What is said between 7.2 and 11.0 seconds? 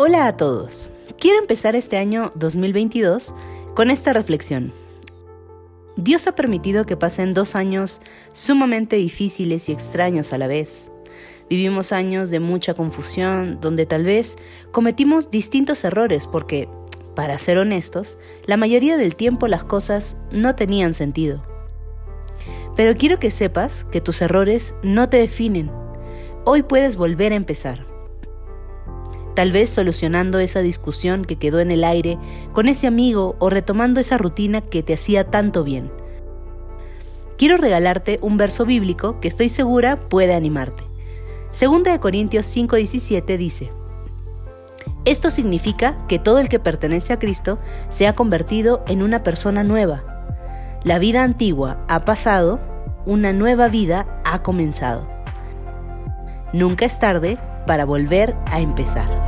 dos años sumamente difíciles y extraños a la vez.